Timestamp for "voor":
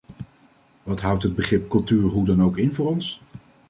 2.73-2.87